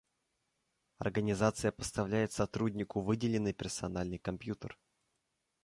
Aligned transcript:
Организация 0.97 1.71
поставляет 1.71 2.31
сотруднику 2.31 3.01
выделенный 3.01 3.53
персональный 3.53 4.17
компьютер 4.17 4.79